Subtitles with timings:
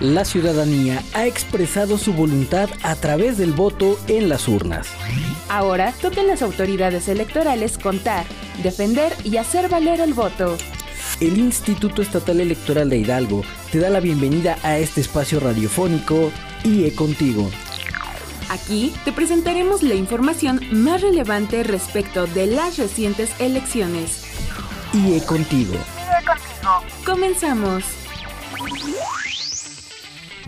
[0.00, 4.88] La ciudadanía ha expresado su voluntad a través del voto en las urnas.
[5.48, 8.24] Ahora toquen las autoridades electorales contar,
[8.62, 10.56] defender y hacer valer el voto.
[11.20, 16.32] El Instituto Estatal Electoral de Hidalgo te da la bienvenida a este espacio radiofónico
[16.64, 17.48] IE Contigo.
[18.48, 24.24] Aquí te presentaremos la información más relevante respecto de las recientes elecciones.
[24.92, 25.74] IE Contigo.
[25.74, 26.82] IE Contigo.
[27.06, 28.01] Comenzamos.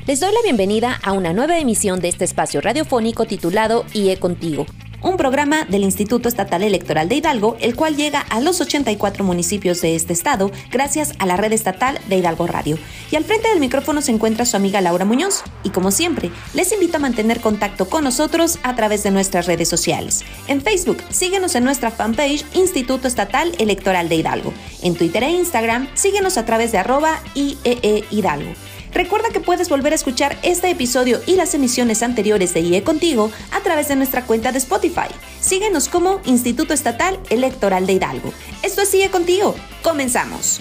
[0.06, 4.66] Les doy la bienvenida a una nueva emisión de este espacio radiofónico titulado IE Contigo
[5.04, 9.82] un programa del Instituto Estatal Electoral de Hidalgo, el cual llega a los 84 municipios
[9.82, 12.79] de este estado gracias a la red estatal de Hidalgo Radio.
[13.11, 15.43] Y al frente del micrófono se encuentra su amiga Laura Muñoz.
[15.62, 19.68] Y como siempre, les invito a mantener contacto con nosotros a través de nuestras redes
[19.68, 20.25] sociales.
[20.48, 24.54] En Facebook, síguenos en nuestra fanpage Instituto Estatal Electoral de Hidalgo.
[24.82, 28.54] En Twitter e Instagram, síguenos a través de arroba IEE Hidalgo.
[28.94, 33.31] Recuerda que puedes volver a escuchar este episodio y las emisiones anteriores de IE Contigo
[33.50, 35.09] a través de nuestra cuenta de Spotify.
[35.41, 38.33] Síguenos como Instituto Estatal Electoral de Hidalgo.
[38.62, 39.56] Esto es IE Contigo.
[39.83, 40.61] Comenzamos.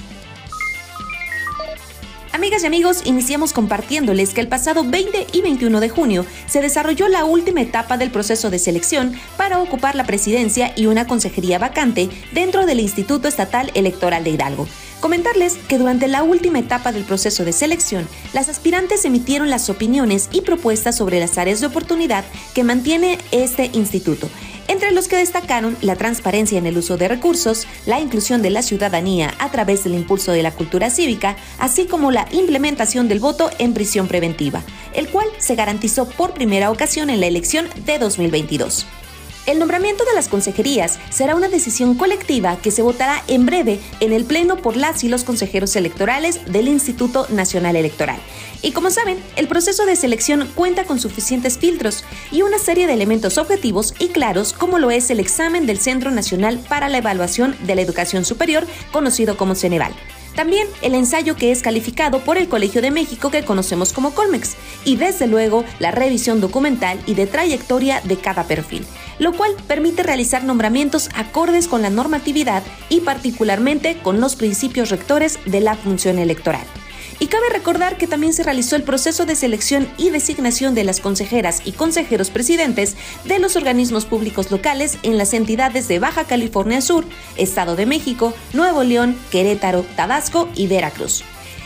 [2.34, 7.08] Amigas y amigos, iniciamos compartiéndoles que el pasado 20 y 21 de junio se desarrolló
[7.08, 12.10] la última etapa del proceso de selección para ocupar la presidencia y una consejería vacante
[12.32, 14.68] dentro del Instituto Estatal Electoral de Hidalgo.
[15.00, 20.28] Comentarles que durante la última etapa del proceso de selección, las aspirantes emitieron las opiniones
[20.32, 24.28] y propuestas sobre las áreas de oportunidad que mantiene este instituto,
[24.68, 28.62] entre los que destacaron la transparencia en el uso de recursos, la inclusión de la
[28.62, 33.50] ciudadanía a través del impulso de la cultura cívica, así como la implementación del voto
[33.60, 38.86] en prisión preventiva, el cual se garantizó por primera ocasión en la elección de 2022.
[39.46, 44.14] El nombramiento de las consejerías será una decisión colectiva que se votará en breve en
[44.14, 48.18] el Pleno por las y los consejeros electorales del Instituto Nacional Electoral.
[48.62, 52.94] Y como saben, el proceso de selección cuenta con suficientes filtros y una serie de
[52.94, 57.58] elementos objetivos y claros como lo es el examen del Centro Nacional para la Evaluación
[57.66, 59.94] de la Educación Superior, conocido como Ceneval.
[60.36, 64.56] También el ensayo que es calificado por el Colegio de México que conocemos como Colmex
[64.84, 68.86] y desde luego la revisión documental y de trayectoria de cada perfil
[69.20, 75.40] lo cual permite realizar nombramientos acordes con la normatividad y particularmente con los principios rectores
[75.46, 76.66] de la función electoral.
[77.20, 81.00] Y cabe recordar que también se realizó el proceso de selección y designación de las
[81.00, 86.82] consejeras y consejeros presidentes de los organismos públicos locales en las entidades de Baja California
[86.82, 87.06] Sur,
[87.38, 91.24] Estado de México, Nuevo León, Querétaro, Tabasco y Veracruz.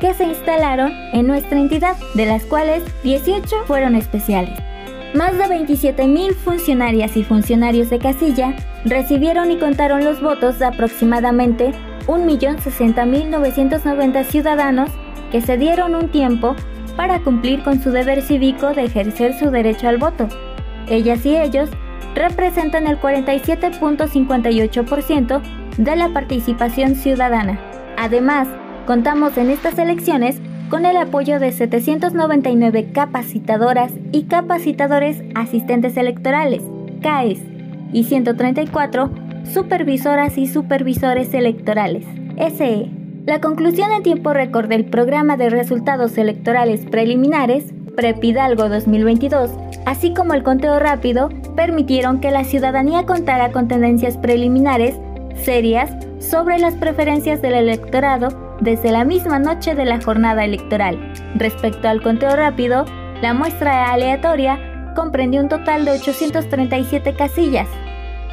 [0.00, 4.67] que se instalaron en nuestra entidad, de las cuales 18 fueron especiales.
[5.14, 8.54] Más de 27.000 funcionarias y funcionarios de casilla
[8.84, 11.72] recibieron y contaron los votos de aproximadamente
[12.06, 14.90] 1.060.990 ciudadanos
[15.32, 16.54] que se dieron un tiempo
[16.94, 20.28] para cumplir con su deber cívico de ejercer su derecho al voto.
[20.88, 21.70] Ellas y ellos
[22.14, 25.40] representan el 47.58%
[25.78, 27.58] de la participación ciudadana.
[27.96, 28.46] Además,
[28.86, 36.62] contamos en estas elecciones con el apoyo de 799 capacitadoras y capacitadores asistentes electorales,
[37.00, 37.40] CAES,
[37.92, 39.10] y 134
[39.52, 42.04] supervisoras y supervisores electorales,
[42.36, 42.90] SE.
[43.24, 49.50] La conclusión en tiempo récord del programa de resultados electorales preliminares, PREPIDALGO 2022,
[49.86, 54.94] así como el conteo rápido, permitieron que la ciudadanía contara con tendencias preliminares
[55.42, 55.90] serias
[56.20, 61.12] sobre las preferencias del electorado desde la misma noche de la jornada electoral.
[61.34, 62.84] Respecto al conteo rápido,
[63.22, 67.68] la muestra aleatoria comprendió un total de 837 casillas,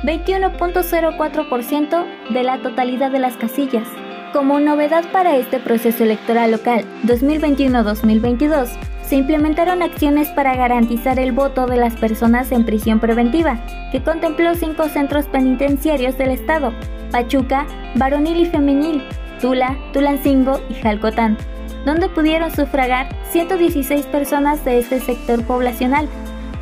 [0.03, 3.87] 21.04% de la totalidad de las casillas.
[4.33, 8.69] Como novedad para este proceso electoral local 2021-2022,
[9.03, 14.55] se implementaron acciones para garantizar el voto de las personas en prisión preventiva, que contempló
[14.55, 16.73] cinco centros penitenciarios del estado,
[17.11, 19.03] Pachuca, Varonil y Femenil,
[19.39, 21.37] Tula, Tulancingo y Jalcotán,
[21.85, 26.07] donde pudieron sufragar 116 personas de este sector poblacional.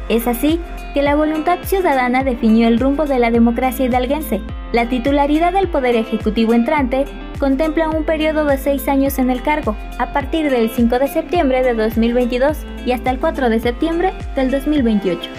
[0.10, 0.60] Es así
[0.94, 4.42] que la voluntad ciudadana definió el rumbo de la democracia hidalguense.
[4.74, 7.06] La titularidad del Poder Ejecutivo entrante
[7.40, 11.64] contempla un periodo de seis años en el cargo, a partir del 5 de septiembre
[11.64, 15.30] de 2022 y hasta el 4 de septiembre del 2028.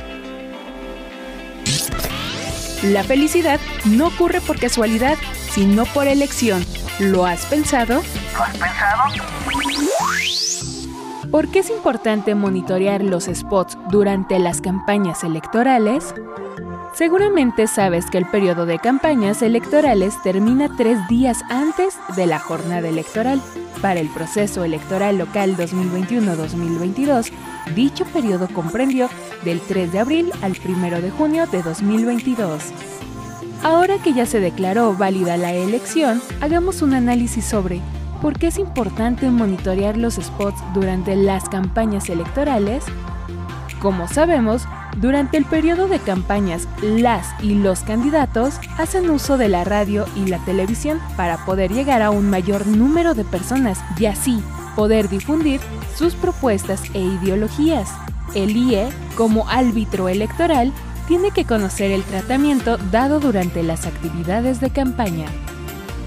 [2.84, 5.16] La felicidad no ocurre por casualidad,
[5.50, 6.62] sino por elección.
[7.00, 8.02] ¿Lo has pensado?
[8.34, 9.02] ¿Lo has pensado?
[11.28, 16.14] ¿Por qué es importante monitorear los spots durante las campañas electorales?
[16.94, 22.88] Seguramente sabes que el periodo de campañas electorales termina tres días antes de la jornada
[22.88, 23.42] electoral.
[23.82, 27.32] Para el proceso electoral local 2021-2022,
[27.74, 29.08] dicho periodo comprendió
[29.44, 32.93] del 3 de abril al 1 de junio de 2022.
[33.64, 37.80] Ahora que ya se declaró válida la elección, hagamos un análisis sobre
[38.20, 42.84] por qué es importante monitorear los spots durante las campañas electorales.
[43.80, 44.68] Como sabemos,
[44.98, 50.26] durante el periodo de campañas, las y los candidatos hacen uso de la radio y
[50.26, 54.42] la televisión para poder llegar a un mayor número de personas y así
[54.76, 55.62] poder difundir
[55.96, 57.90] sus propuestas e ideologías.
[58.34, 60.70] El IE, como árbitro electoral,
[61.06, 65.26] tiene que conocer el tratamiento dado durante las actividades de campaña.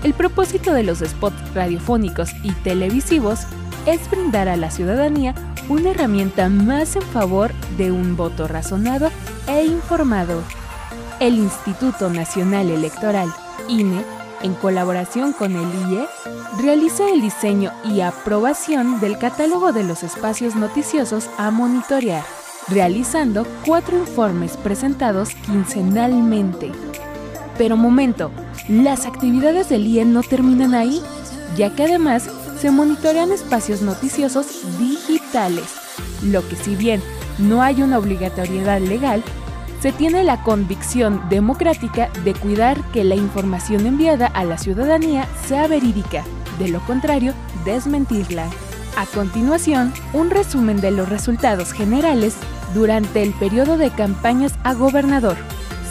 [0.04, 3.42] El propósito de los spots radiofónicos y televisivos
[3.86, 5.34] es brindar a la ciudadanía
[5.70, 9.12] una herramienta más en favor de un voto razonado
[9.48, 10.42] e informado.
[11.20, 13.34] El Instituto Nacional Electoral,
[13.68, 14.04] INE,
[14.44, 16.08] en colaboración con el IE,
[16.62, 22.37] realiza el diseño y aprobación del catálogo de los espacios noticiosos a monitorear
[22.70, 26.72] realizando cuatro informes presentados quincenalmente.
[27.58, 28.32] Pero momento,
[28.68, 31.02] las actividades del IE no terminan ahí,
[31.56, 32.30] ya que además
[32.60, 34.48] se monitorean espacios noticiosos
[34.78, 35.76] digitales,
[36.24, 37.02] lo que si bien
[37.38, 39.24] no hay una obligatoriedad legal,
[39.80, 45.68] se tiene la convicción democrática de cuidar que la información enviada a la ciudadanía sea
[45.68, 46.24] verídica,
[46.58, 47.34] de lo contrario,
[47.64, 48.48] desmentirla.
[48.98, 52.36] A continuación, un resumen de los resultados generales
[52.74, 55.38] durante el periodo de campañas a gobernador,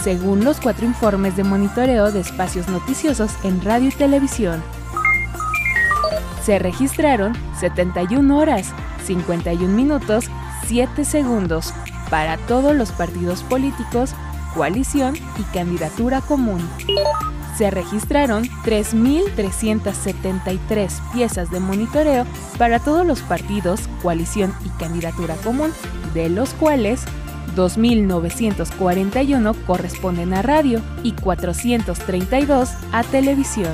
[0.03, 4.63] según los cuatro informes de monitoreo de espacios noticiosos en radio y televisión.
[6.45, 8.73] Se registraron 71 horas,
[9.05, 10.27] 51 minutos,
[10.67, 11.73] 7 segundos
[12.11, 14.15] para todos los partidos políticos,
[14.55, 16.61] coalición y candidatura común
[17.57, 22.27] se registraron 3.373 piezas de monitoreo
[22.59, 25.73] para todos los partidos, coalición y candidatura común,
[26.15, 27.05] de los cuales
[27.57, 33.73] 2.941 corresponden a radio y 432 a televisión.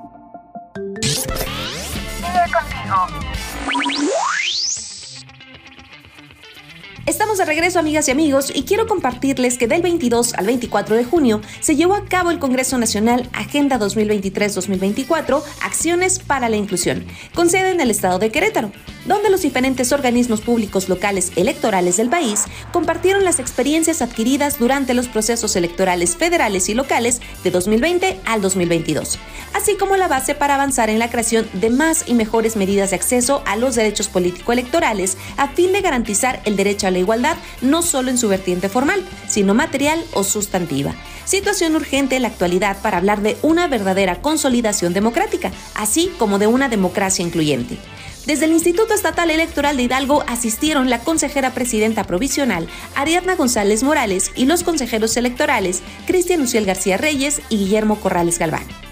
[7.06, 11.04] Estamos de regreso, amigas y amigos, y quiero compartirles que del 22 al 24 de
[11.04, 17.50] junio se llevó a cabo el Congreso Nacional Agenda 2023-2024, Acciones para la Inclusión, con
[17.50, 18.72] sede en el estado de Querétaro.
[19.04, 25.08] donde los diferentes organismos públicos locales electorales del país compartieron las experiencias adquiridas durante los
[25.08, 29.18] procesos electorales federales y locales de 2020 al 2022,
[29.52, 32.96] así como la base para avanzar en la creación de más y mejores medidas de
[32.96, 37.82] acceso a los derechos político-electorales a fin de garantizar el derecho a la igualdad no
[37.82, 40.94] solo en su vertiente formal, sino material o sustantiva.
[41.26, 46.46] Situación urgente en la actualidad para hablar de una verdadera consolidación democrática, así como de
[46.46, 47.78] una democracia incluyente.
[48.26, 54.30] Desde el Instituto Estatal Electoral de Hidalgo asistieron la consejera presidenta provisional Ariadna González Morales
[54.34, 58.83] y los consejeros electorales Cristian Uciel García Reyes y Guillermo Corrales Galván.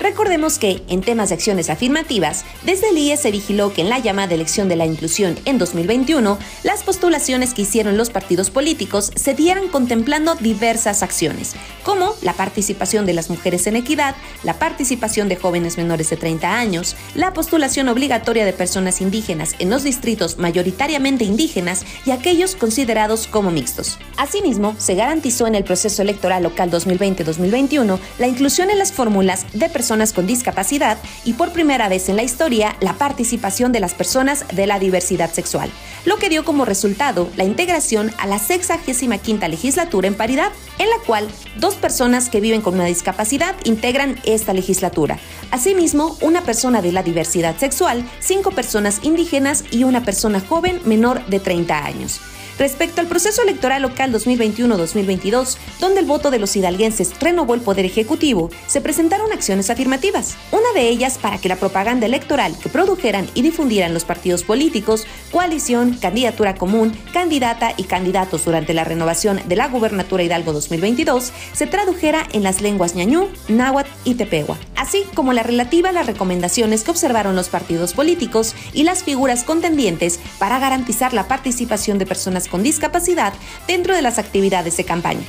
[0.00, 3.98] Recordemos que, en temas de acciones afirmativas, desde el IE se vigiló que en la
[3.98, 9.34] llamada elección de la inclusión en 2021, las postulaciones que hicieron los partidos políticos se
[9.34, 14.14] dieran contemplando diversas acciones, como la participación de las mujeres en equidad,
[14.44, 19.68] la participación de jóvenes menores de 30 años, la postulación obligatoria de personas indígenas en
[19.68, 23.98] los distritos mayoritariamente indígenas y aquellos considerados como mixtos.
[24.16, 29.68] Asimismo, se garantizó en el proceso electoral local 2020-2021 la inclusión en las fórmulas de
[29.68, 33.94] personas personas con discapacidad y por primera vez en la historia la participación de las
[33.94, 35.70] personas de la diversidad sexual,
[36.04, 40.98] lo que dio como resultado la integración a la 65 legislatura en paridad, en la
[41.06, 41.26] cual
[41.56, 45.18] dos personas que viven con una discapacidad integran esta legislatura.
[45.52, 51.24] Asimismo, una persona de la diversidad sexual, cinco personas indígenas y una persona joven menor
[51.28, 52.20] de 30 años
[52.58, 57.84] respecto al proceso electoral local 2021-2022, donde el voto de los hidalguenses renovó el poder
[57.84, 60.36] ejecutivo, se presentaron acciones afirmativas.
[60.52, 65.06] Una de ellas para que la propaganda electoral que produjeran y difundieran los partidos políticos,
[65.30, 71.66] coalición, candidatura común, candidata y candidatos durante la renovación de la gubernatura Hidalgo 2022 se
[71.66, 76.82] tradujera en las lenguas ñañú, náhuatl y tepehua, así como la relativa a las recomendaciones
[76.82, 82.47] que observaron los partidos políticos y las figuras contendientes para garantizar la participación de personas
[82.50, 83.32] con discapacidad
[83.66, 85.24] dentro de las actividades de campaña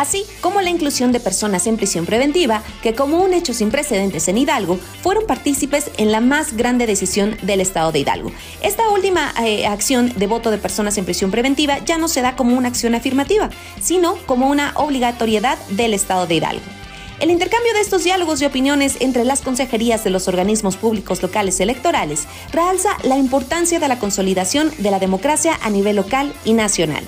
[0.00, 4.28] así como la inclusión de personas en prisión preventiva que como un hecho sin precedentes
[4.28, 8.32] en Hidalgo fueron partícipes en la más grande decisión del Estado de Hidalgo.
[8.62, 12.34] Esta última eh, acción de voto de personas en prisión preventiva ya no se da
[12.34, 13.50] como una acción afirmativa,
[13.80, 16.79] sino como una obligatoriedad del Estado de Hidalgo.
[17.20, 21.60] El intercambio de estos diálogos y opiniones entre las consejerías de los organismos públicos locales
[21.60, 27.04] electorales realza la importancia de la consolidación de la democracia a nivel local y nacional.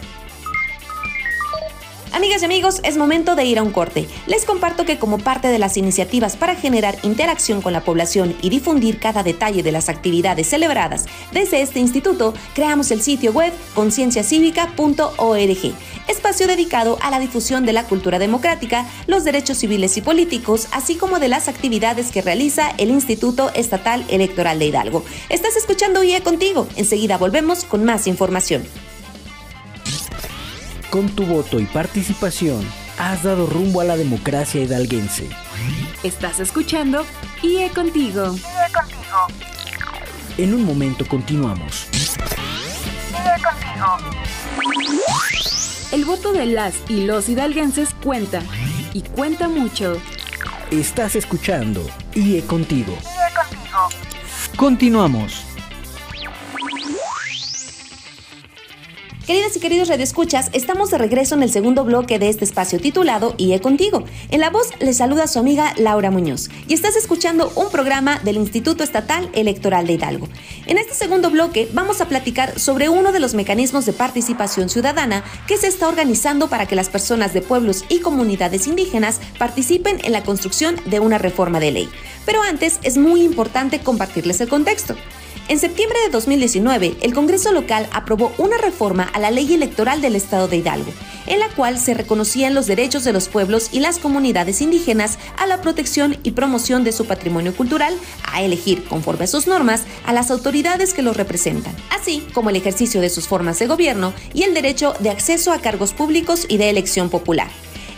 [2.14, 4.06] Amigas y amigos, es momento de ir a un corte.
[4.26, 8.50] Les comparto que como parte de las iniciativas para generar interacción con la población y
[8.50, 15.74] difundir cada detalle de las actividades celebradas desde este instituto, creamos el sitio web concienciacívica.org,
[16.06, 20.96] espacio dedicado a la difusión de la cultura democrática, los derechos civiles y políticos, así
[20.96, 25.02] como de las actividades que realiza el Instituto Estatal Electoral de Hidalgo.
[25.30, 26.68] Estás escuchando IE contigo.
[26.76, 28.64] Enseguida volvemos con más información.
[30.92, 35.26] Con tu voto y participación, has dado rumbo a la democracia hidalguense.
[36.02, 37.06] Estás escuchando
[37.40, 38.34] IE Contigo.
[38.34, 39.26] IE Contigo.
[40.36, 41.88] En un momento continuamos.
[41.94, 43.96] IE Contigo.
[45.92, 48.42] El voto de las y los hidalguenses cuenta.
[48.92, 49.96] Y cuenta mucho.
[50.70, 51.80] Estás escuchando
[52.14, 52.92] IE Contigo.
[52.92, 53.88] IE Contigo.
[54.58, 55.51] Continuamos.
[59.32, 63.34] Queridas y queridos radioescuchas, estamos de regreso en el segundo bloque de este espacio titulado
[63.38, 64.04] he contigo.
[64.28, 68.36] En la voz les saluda su amiga Laura Muñoz y estás escuchando un programa del
[68.36, 70.28] Instituto Estatal Electoral de Hidalgo.
[70.66, 75.24] En este segundo bloque vamos a platicar sobre uno de los mecanismos de participación ciudadana
[75.48, 80.12] que se está organizando para que las personas de pueblos y comunidades indígenas participen en
[80.12, 81.88] la construcción de una reforma de ley.
[82.26, 84.94] Pero antes es muy importante compartirles el contexto.
[85.48, 90.14] En septiembre de 2019, el Congreso local aprobó una reforma a la ley electoral del
[90.14, 90.92] Estado de Hidalgo,
[91.26, 95.46] en la cual se reconocían los derechos de los pueblos y las comunidades indígenas a
[95.46, 97.94] la protección y promoción de su patrimonio cultural,
[98.24, 102.56] a elegir, conforme a sus normas, a las autoridades que los representan, así como el
[102.56, 106.56] ejercicio de sus formas de gobierno y el derecho de acceso a cargos públicos y
[106.56, 107.48] de elección popular.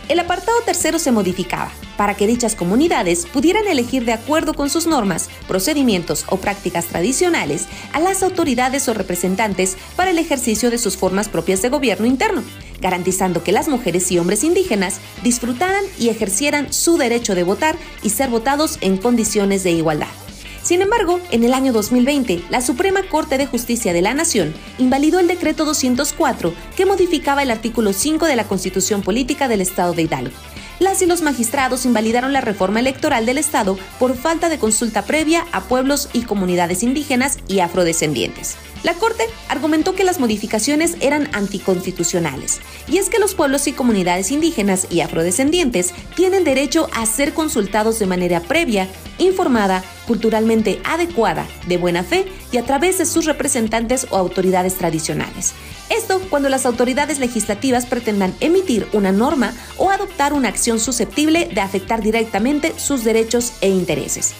[0.07, 4.85] El apartado tercero se modificaba para que dichas comunidades pudieran elegir de acuerdo con sus
[4.85, 10.95] normas, procedimientos o prácticas tradicionales a las autoridades o representantes para el ejercicio de sus
[10.95, 12.43] formas propias de gobierno interno,
[12.81, 18.11] garantizando que las mujeres y hombres indígenas disfrutaran y ejercieran su derecho de votar y
[18.11, 20.14] ser votados en condiciones de igualdad.
[20.65, 25.19] Sin embargo, en el año 2020, la Suprema Corte de Justicia de la Nación invalidó
[25.19, 30.01] el decreto 204 que modificaba el artículo 5 de la Constitución Política del Estado de
[30.01, 30.35] Hidalgo.
[30.79, 35.45] las y los magistrados invalidaron la reforma electoral del Estado por falta de consulta previa
[35.51, 38.57] a pueblos y comunidades indígenas y afrodescendientes.
[38.85, 44.29] La Corte argumentó que las modificaciones eran anticonstitucionales, y es que los pueblos y comunidades
[44.29, 48.87] indígenas y afrodescendientes tienen derecho a ser consultados de manera previa,
[49.17, 55.53] informada, culturalmente adecuada, de buena fe y a través de sus representantes o autoridades tradicionales.
[55.89, 61.61] Esto cuando las autoridades legislativas pretendan emitir una norma o adoptar una acción susceptible de
[61.61, 64.35] afectar directamente sus derechos e intereses.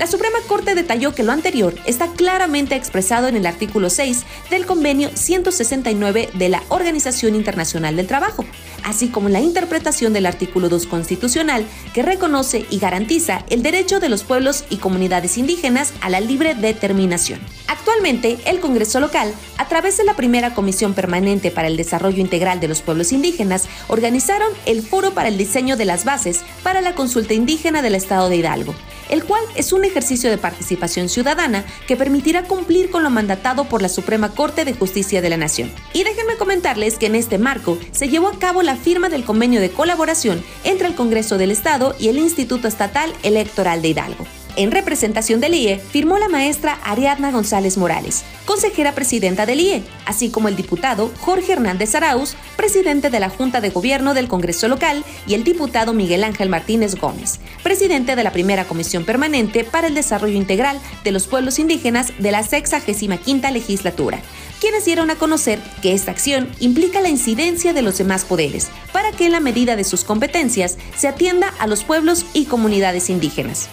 [0.00, 4.64] La Suprema Corte detalló que lo anterior está claramente expresado en el artículo 6 del
[4.64, 8.46] convenio 169 de la Organización Internacional del Trabajo,
[8.82, 14.08] así como la interpretación del artículo 2 constitucional que reconoce y garantiza el derecho de
[14.08, 17.38] los pueblos y comunidades indígenas a la libre determinación.
[17.66, 22.58] Actualmente, el Congreso local, a través de la primera Comisión Permanente para el Desarrollo Integral
[22.58, 26.94] de los Pueblos Indígenas, organizaron el Foro para el Diseño de las Bases para la
[26.94, 28.74] Consulta Indígena del Estado de Hidalgo,
[29.10, 33.82] el cual es un ejercicio de participación ciudadana que permitirá cumplir con lo mandatado por
[33.82, 35.70] la Suprema Corte de Justicia de la Nación.
[35.92, 39.60] Y déjenme comentarles que en este marco se llevó a cabo la firma del convenio
[39.60, 44.39] de colaboración entre el Congreso del Estado y el Instituto Estatal Electoral de Hidalgo.
[44.56, 50.28] En representación del IE, firmó la maestra Ariadna González Morales, consejera presidenta del IE, así
[50.28, 55.04] como el diputado Jorge Hernández Arauz, presidente de la Junta de Gobierno del Congreso Local,
[55.26, 59.94] y el diputado Miguel Ángel Martínez Gómez, presidente de la Primera Comisión Permanente para el
[59.94, 64.20] Desarrollo Integral de los Pueblos Indígenas de la 65 legislatura,
[64.60, 69.12] quienes dieron a conocer que esta acción implica la incidencia de los demás poderes, para
[69.12, 73.68] que en la medida de sus competencias se atienda a los pueblos y comunidades indígenas.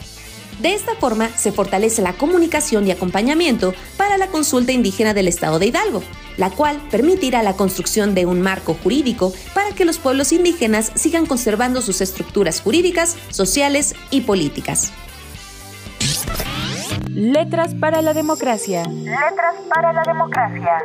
[0.60, 5.60] De esta forma se fortalece la comunicación y acompañamiento para la consulta indígena del Estado
[5.60, 6.02] de Hidalgo,
[6.38, 11.26] la cual permitirá la construcción de un marco jurídico para que los pueblos indígenas sigan
[11.26, 14.92] conservando sus estructuras jurídicas, sociales y políticas.
[17.10, 18.84] Letras para la democracia.
[18.84, 20.84] Letras para la democracia.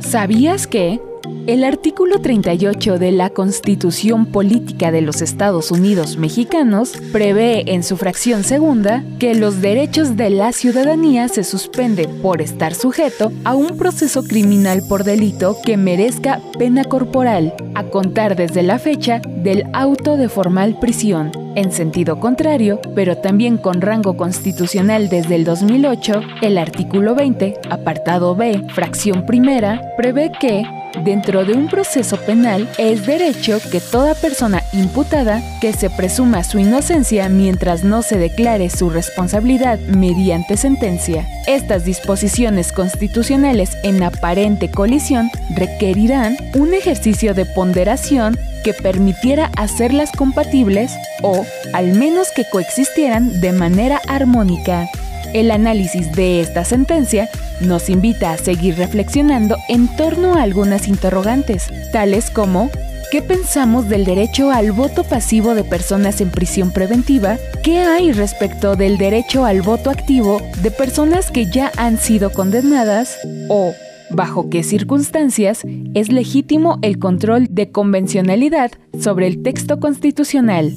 [0.00, 1.00] ¿Sabías que?
[1.46, 7.96] El artículo 38 de la Constitución Política de los Estados Unidos Mexicanos prevé en su
[7.96, 13.78] fracción segunda que los derechos de la ciudadanía se suspende por estar sujeto a un
[13.78, 20.16] proceso criminal por delito que merezca pena corporal, a contar desde la fecha del auto
[20.16, 21.30] de formal prisión.
[21.54, 28.34] En sentido contrario, pero también con rango constitucional desde el 2008, el artículo 20, apartado
[28.34, 30.64] B, fracción primera, prevé que
[31.02, 36.58] Dentro de un proceso penal es derecho que toda persona imputada que se presuma su
[36.58, 41.26] inocencia mientras no se declare su responsabilidad mediante sentencia.
[41.46, 50.92] Estas disposiciones constitucionales en aparente colisión requerirán un ejercicio de ponderación que permitiera hacerlas compatibles
[51.22, 54.88] o al menos que coexistieran de manera armónica.
[55.34, 57.28] El análisis de esta sentencia
[57.60, 62.70] nos invita a seguir reflexionando en torno a algunas interrogantes, tales como
[63.10, 67.38] ¿Qué pensamos del derecho al voto pasivo de personas en prisión preventiva?
[67.62, 73.16] ¿Qué hay respecto del derecho al voto activo de personas que ya han sido condenadas?
[73.48, 73.74] ¿O
[74.10, 75.62] bajo qué circunstancias
[75.94, 80.74] es legítimo el control de convencionalidad sobre el texto constitucional?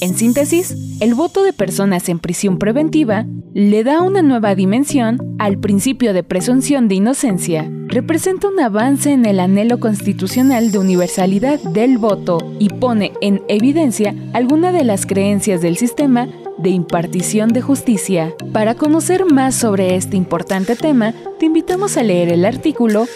[0.00, 5.58] En síntesis, el voto de personas en prisión preventiva le da una nueva dimensión al
[5.58, 11.98] principio de presunción de inocencia, representa un avance en el anhelo constitucional de universalidad del
[11.98, 18.34] voto y pone en evidencia alguna de las creencias del sistema de impartición de justicia.
[18.52, 23.06] Para conocer más sobre este importante tema, te invitamos a leer el artículo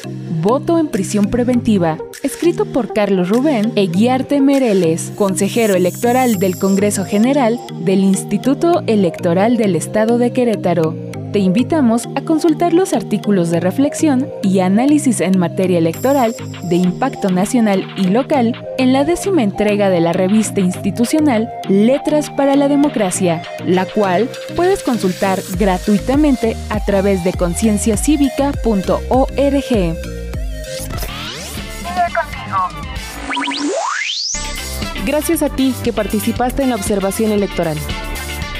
[0.41, 7.59] Voto en prisión preventiva, escrito por Carlos Rubén Eguiarte Mereles, consejero electoral del Congreso General
[7.81, 10.95] del Instituto Electoral del Estado de Querétaro
[11.37, 17.29] te invitamos a consultar los artículos de reflexión y análisis en materia electoral de impacto
[17.29, 23.42] nacional y local en la décima entrega de la revista institucional Letras para la Democracia,
[23.66, 29.96] la cual puedes consultar gratuitamente a través de concienciacívica.org.
[35.05, 37.77] Gracias a ti que participaste en la observación electoral.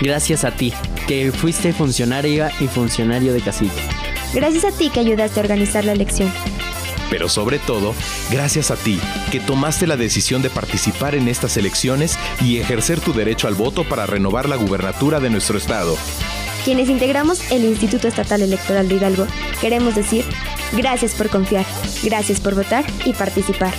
[0.02, 0.74] Gracias a ti
[1.06, 3.72] que fuiste funcionaria y funcionario de casilla.
[4.34, 6.32] Gracias a ti que ayudaste a organizar la elección.
[7.08, 7.94] Pero sobre todo,
[8.30, 13.12] gracias a ti, que tomaste la decisión de participar en estas elecciones y ejercer tu
[13.12, 15.96] derecho al voto para renovar la gubernatura de nuestro estado.
[16.64, 19.26] Quienes integramos el Instituto Estatal Electoral de Hidalgo,
[19.60, 20.24] queremos decir
[20.72, 21.64] gracias por confiar,
[22.02, 23.72] gracias por votar y participar.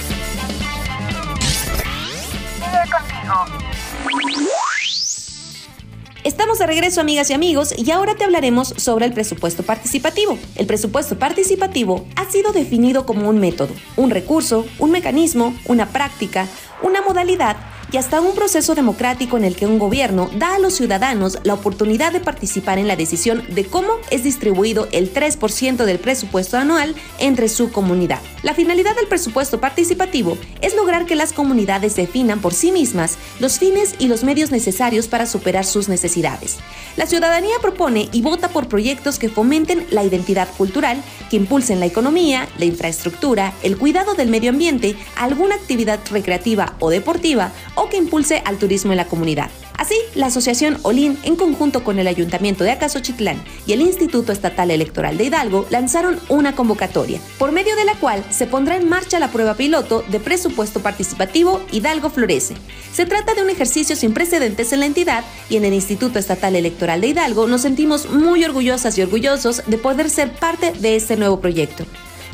[6.48, 10.40] Estamos de regreso, amigas y amigos, y ahora te hablaremos sobre el presupuesto participativo.
[10.56, 16.48] El presupuesto participativo ha sido definido como un método, un recurso, un mecanismo, una práctica,
[16.82, 17.58] una modalidad
[17.92, 21.54] y hasta un proceso democrático en el que un gobierno da a los ciudadanos la
[21.54, 26.96] oportunidad de participar en la decisión de cómo es distribuido el 3% del presupuesto anual
[27.20, 28.20] entre su comunidad.
[28.44, 33.60] La finalidad del presupuesto participativo es lograr que las comunidades definan por sí mismas los
[33.60, 36.58] fines y los medios necesarios para superar sus necesidades.
[36.98, 41.86] La ciudadanía propone y vota por proyectos que fomenten la identidad cultural, que impulsen la
[41.86, 47.98] economía, la infraestructura, el cuidado del medio ambiente, alguna actividad recreativa o deportiva o que
[47.98, 49.50] impulse al turismo en la comunidad.
[49.78, 54.72] Así, la Asociación Olin, en conjunto con el Ayuntamiento de Acasochitlán y el Instituto Estatal
[54.72, 59.20] Electoral de Hidalgo, lanzaron una convocatoria, por medio de la cual se pondrá en marcha
[59.20, 62.56] la prueba piloto de presupuesto participativo Hidalgo Florece.
[62.92, 66.56] Se trata de un ejercicio sin precedentes en la entidad y en el Instituto Estatal
[66.56, 71.18] Electoral de Hidalgo nos sentimos muy orgullosas y orgullosos de poder ser parte de este
[71.18, 71.86] nuevo proyecto.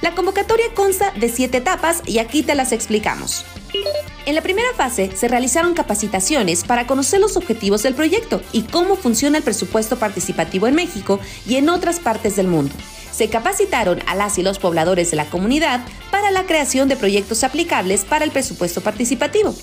[0.01, 3.45] La convocatoria consta de siete etapas y aquí te las explicamos.
[4.25, 8.95] En la primera fase se realizaron capacitaciones para conocer los objetivos del proyecto y cómo
[8.95, 12.73] funciona el presupuesto participativo en México y en otras partes del mundo.
[13.11, 17.43] Se capacitaron a las y los pobladores de la comunidad para la creación de proyectos
[17.43, 19.53] aplicables para el presupuesto participativo.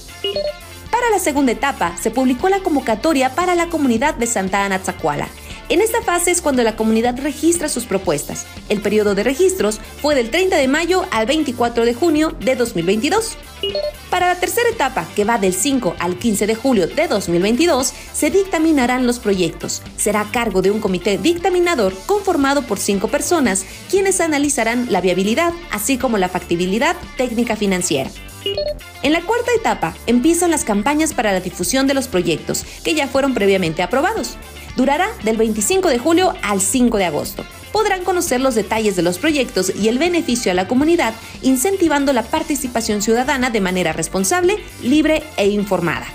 [0.90, 5.28] Para la segunda etapa, se publicó la convocatoria para la comunidad de Santa Ana Tzacuala.
[5.70, 8.44] En esta fase es cuando la comunidad registra sus propuestas.
[8.68, 13.36] El periodo de registros fue del 30 de mayo al 24 de junio de 2022.
[14.10, 18.30] Para la tercera etapa, que va del 5 al 15 de julio de 2022, se
[18.30, 19.80] dictaminarán los proyectos.
[19.96, 25.52] Será a cargo de un comité dictaminador conformado por cinco personas, quienes analizarán la viabilidad,
[25.70, 28.10] así como la factibilidad técnica financiera.
[29.02, 33.06] En la cuarta etapa empiezan las campañas para la difusión de los proyectos, que ya
[33.06, 34.36] fueron previamente aprobados.
[34.80, 37.44] Durará del 25 de julio al 5 de agosto.
[37.70, 41.12] Podrán conocer los detalles de los proyectos y el beneficio a la comunidad,
[41.42, 46.06] incentivando la participación ciudadana de manera responsable, libre e informada.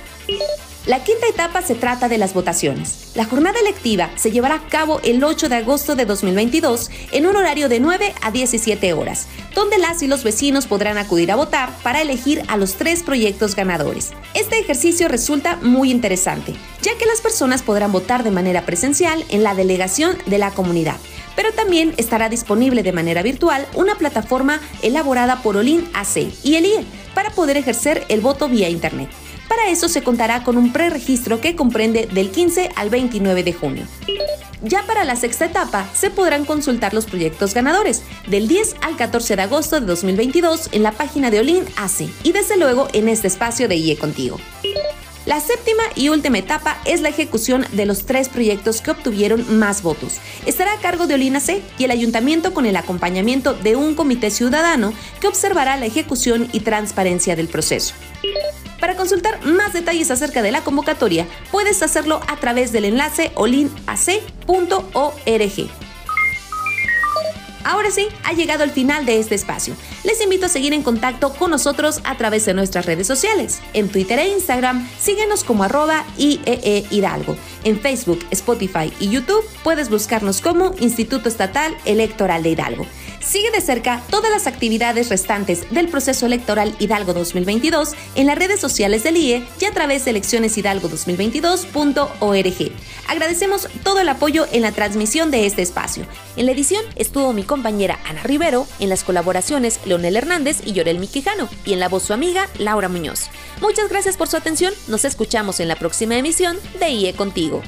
[0.85, 3.07] La quinta etapa se trata de las votaciones.
[3.15, 7.35] La jornada electiva se llevará a cabo el 8 de agosto de 2022 en un
[7.35, 11.75] horario de 9 a 17 horas, donde las y los vecinos podrán acudir a votar
[11.81, 14.11] para elegir a los tres proyectos ganadores.
[14.35, 19.41] Este ejercicio resulta muy interesante, ya que las personas podrán votar de manera presencial en
[19.41, 20.97] la delegación de la comunidad
[21.35, 26.65] pero también estará disponible de manera virtual una plataforma elaborada por Olin AC y el
[26.65, 29.09] IE para poder ejercer el voto vía Internet.
[29.55, 33.87] Para eso se contará con un preregistro que comprende del 15 al 29 de junio.
[34.61, 39.37] Ya para la sexta etapa se podrán consultar los proyectos ganadores del 10 al 14
[39.37, 43.27] de agosto de 2022 en la página de Olin AC y desde luego en este
[43.27, 44.41] espacio de IE Contigo.
[45.25, 49.81] La séptima y última etapa es la ejecución de los tres proyectos que obtuvieron más
[49.81, 50.17] votos.
[50.45, 54.31] Estará a cargo de Olina C y el ayuntamiento con el acompañamiento de un comité
[54.31, 57.93] ciudadano que observará la ejecución y transparencia del proceso.
[58.79, 63.85] Para consultar más detalles acerca de la convocatoria, puedes hacerlo a través del enlace olinac.org.
[67.63, 69.75] Ahora sí, ha llegado el final de este espacio.
[70.05, 73.59] Les invito a seguir en contacto con nosotros a través de nuestras redes sociales.
[73.73, 77.35] En Twitter e Instagram, síguenos como arroba IEE Hidalgo.
[77.63, 82.85] En Facebook, Spotify y YouTube puedes buscarnos como Instituto Estatal Electoral de Hidalgo.
[83.25, 88.59] Sigue de cerca todas las actividades restantes del proceso electoral Hidalgo 2022 en las redes
[88.59, 92.71] sociales del IE y a través de eleccioneshidalgo2022.org.
[93.07, 96.05] Agradecemos todo el apoyo en la transmisión de este espacio.
[96.37, 100.99] En la edición estuvo mi compañera Ana Rivero, en las colaboraciones Leonel Hernández y Llorel
[100.99, 103.29] Miquijano, y en la voz su amiga Laura Muñoz.
[103.61, 107.63] Muchas gracias por su atención, nos escuchamos en la próxima emisión de IE Contigo.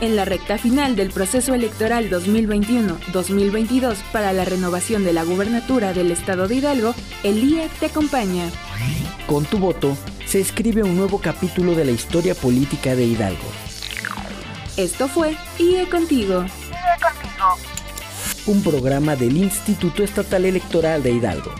[0.00, 6.12] En la recta final del proceso electoral 2021-2022 para la renovación de la gubernatura del
[6.12, 8.48] estado de Hidalgo, el IE te acompaña.
[9.26, 13.50] Con tu voto se escribe un nuevo capítulo de la historia política de Hidalgo.
[14.76, 16.44] Esto fue IE Contigo.
[16.44, 17.77] IE Contigo.
[18.48, 21.50] Un programa del Instituto Estatal Electoral de Hidalgo.